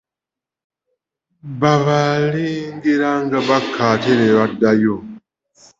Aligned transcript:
Baabalengeranga 1.59 3.37
bakka 3.47 3.81
ate 3.93 4.11
ne 4.17 4.27
baddayo. 4.37 4.95